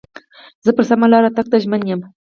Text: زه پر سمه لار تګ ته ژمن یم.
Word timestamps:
زه 0.65 0.71
پر 0.75 0.83
سمه 0.89 1.07
لار 1.11 1.23
تګ 1.37 1.45
ته 1.51 1.57
ژمن 1.63 1.81
یم. 1.89 2.01